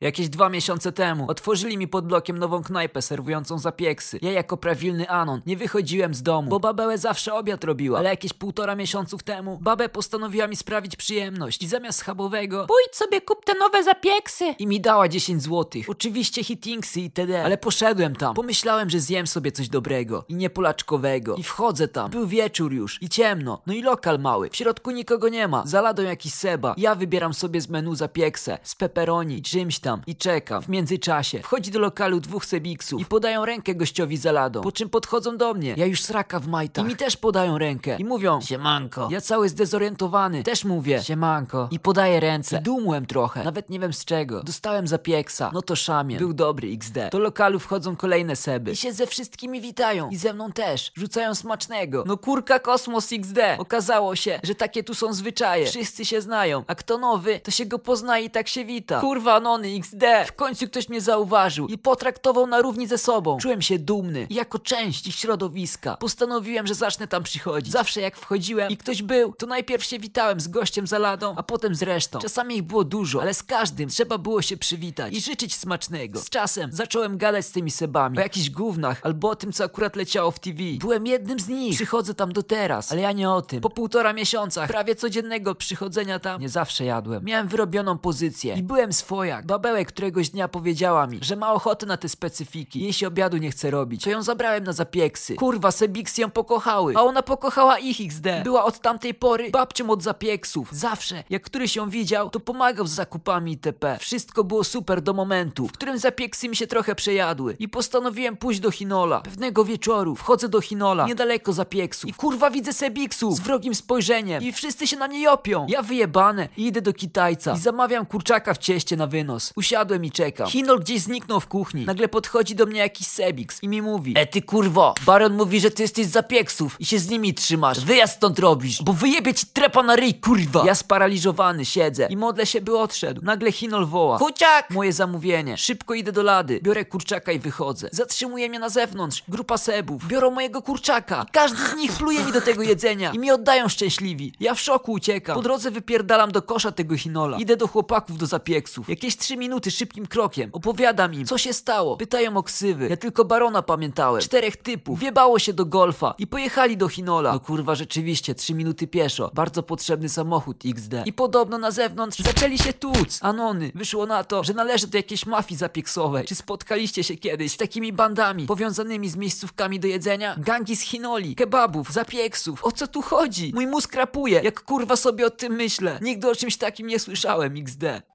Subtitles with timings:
[0.00, 4.18] Jakieś dwa miesiące temu otworzyli mi pod blokiem nową knajpę serwującą zapieksy.
[4.22, 8.32] Ja jako prawilny anon nie wychodziłem z domu, bo babełę zawsze obiad robiła, ale jakieś
[8.32, 13.54] półtora miesiąców temu babę postanowiła mi sprawić przyjemność i zamiast schabowego pójdź sobie kup te
[13.54, 15.90] nowe zapieksy i mi dała 10 złotych.
[15.90, 17.44] Oczywiście hittingsy itd.
[17.44, 18.34] Ale poszedłem tam.
[18.34, 21.34] Pomyślałem, że zjem sobie coś dobrego i niepolaczkowego.
[21.34, 22.10] I wchodzę tam.
[22.10, 23.62] Był wieczór już i ciemno.
[23.66, 24.50] No i lokal mały.
[24.50, 25.62] W środku nikogo nie ma.
[25.66, 26.74] Za ladą jakiś seba.
[26.76, 30.62] Ja wybieram sobie z menu zapieksę z pepperoni i czymś tam i czekam.
[30.62, 34.60] W międzyczasie wchodzi do lokalu dwóch sebiksów i podają rękę gościowi za ladą.
[34.60, 35.74] Po czym podchodzą do mnie.
[35.76, 36.84] Ja już sraka w majtach.
[36.84, 37.96] I mi też podają rękę.
[37.98, 39.08] I mówią Siemanko.
[39.10, 40.42] Ja cały zdezorientowany.
[40.42, 41.68] Też mówię Siemanko.
[41.70, 42.58] I podaję ręce.
[42.58, 43.44] I dumłem trochę.
[43.44, 44.42] Nawet nie wiem z czego.
[44.42, 45.50] Dostałem zapieksa.
[45.54, 46.16] No to szamie.
[46.18, 46.94] Był dobry XD.
[47.12, 48.70] Do lokalu wchodzą kolejne seby.
[48.72, 50.10] I się ze wszystkimi witają.
[50.10, 50.92] I ze mną też.
[50.94, 52.04] Rzucają smacznego.
[52.06, 53.38] No kurka kosmos XD.
[53.58, 55.66] Okazało się, że takie tu są zwyczaje.
[55.66, 56.64] Wszyscy się znają.
[56.66, 59.00] A kto nowy, to się go poznaje i tak się wita.
[59.00, 60.04] Kurwa nony XD.
[60.26, 63.38] W końcu ktoś mnie zauważył i potraktował na równi ze sobą.
[63.38, 64.26] Czułem się dumny.
[64.30, 65.96] Jako część ich środowiska.
[65.96, 67.72] Postanowiłem, że zacznę tam przychodzić.
[67.72, 71.42] Zawsze jak wchodziłem i ktoś był, to najpierw się witałem z gościem za ladą, a
[71.42, 72.18] potem z resztą.
[72.18, 76.20] Czasami ich było dużo, ale z każdym trzeba było się przywitać i życzyć smacznego.
[76.20, 79.96] Z czasem zacząłem gadać z tymi sebami o jakichś gównach albo o tym, co akurat
[79.96, 80.58] leciało w TV.
[80.80, 81.76] Byłem jednym z nich.
[81.76, 83.60] Przychodzę tam do teraz, ale ja nie o tym.
[83.60, 87.24] Po półtora miesiąca prawie codziennego przychodzenia tam nie zawsze jadłem.
[87.24, 89.46] Miałem wyrobioną pozycję i byłem swojak.
[89.84, 92.80] Któregoś dnia powiedziała mi, że ma ochotę na te specyfiki.
[92.80, 94.04] Jej się obiadu nie chce robić.
[94.04, 95.34] To ją zabrałem na zapieksy.
[95.34, 96.94] Kurwa, Sebiksy ją pokochały.
[96.96, 98.24] A ona pokochała ich XD.
[98.44, 100.68] Była od tamtej pory babcią od zapieksów.
[100.72, 103.96] Zawsze, jak któryś ją widział, to pomagał z zakupami itp.
[104.00, 107.56] Wszystko było super do momentu, w którym zapieksy mi się trochę przejadły.
[107.58, 109.20] I postanowiłem pójść do Hinola.
[109.20, 112.10] Pewnego wieczoru wchodzę do Hinola, niedaleko zapieksów.
[112.10, 114.42] I kurwa widzę Sebiksów z wrogim spojrzeniem.
[114.42, 115.66] I wszyscy się na mnie jopią.
[115.68, 117.54] Ja wyjebane i idę do Kitajca.
[117.54, 119.52] I zamawiam kurczaka w cieście na wynos.
[119.64, 120.48] Usiadłem i czekam.
[120.48, 121.86] Hinol gdzieś zniknął w kuchni.
[121.86, 125.70] Nagle podchodzi do mnie jakiś Sebiks i mi mówi E ty kurwo, Baron mówi, że
[125.70, 127.80] ty jesteś z zapieksów i się z nimi trzymasz.
[127.80, 130.62] Wyjazd stąd robisz, bo wyjebie ci trepa na ryj, kurwa.
[130.66, 133.20] Ja sparaliżowany siedzę i modlę się, by odszedł.
[133.24, 134.18] Nagle Hinol woła.
[134.18, 134.70] Kuciak!
[134.70, 135.56] Moje zamówienie.
[135.56, 136.60] Szybko idę do lady.
[136.62, 137.88] Biorę kurczaka i wychodzę.
[137.92, 139.22] Zatrzymuje mnie na zewnątrz.
[139.28, 140.06] Grupa sebów.
[140.06, 141.24] Biorą mojego kurczaka.
[141.28, 144.32] I każdy z nich pluje mi do tego jedzenia i mi oddają szczęśliwi.
[144.40, 145.34] Ja w szoku uciekam.
[145.34, 147.38] Po drodze wypierdalam do kosza tego Hinola.
[147.38, 148.88] Idę do chłopaków do zapieksów.
[148.88, 150.50] Jakieś trzy minuty szybkim krokiem.
[150.52, 151.96] Opowiadam im, co się stało.
[151.96, 152.88] Pytają o ksywy.
[152.88, 154.22] Ja tylko Barona pamiętałem.
[154.22, 154.98] Czterech typów.
[155.00, 157.32] Wiebało się do golfa i pojechali do Hinola.
[157.32, 159.30] No kurwa, rzeczywiście, trzy minuty pieszo.
[159.34, 160.94] Bardzo potrzebny samochód XD.
[161.04, 163.18] I podobno na zewnątrz zaczęli się tłuc.
[163.22, 163.72] Anony.
[163.74, 166.26] Wyszło na to, że należy do jakiejś mafii zapieksowej.
[166.26, 170.34] Czy spotkaliście się kiedyś z takimi bandami powiązanymi z miejscówkami do jedzenia?
[170.38, 172.64] Gangi z Hinoli, kebabów, zapieksów.
[172.64, 173.52] O co tu chodzi?
[173.54, 175.98] Mój mózg rapuje, jak kurwa sobie o tym myślę.
[176.02, 178.02] Nigdy o czymś takim nie słyszałem XD.